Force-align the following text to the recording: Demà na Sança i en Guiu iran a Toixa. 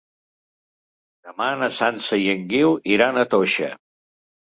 Demà 1.27 1.49
na 1.63 1.67
Sança 1.79 2.19
i 2.21 2.23
en 2.35 2.41
Guiu 2.53 2.73
iran 2.95 3.21
a 3.21 3.27
Toixa. 3.35 3.69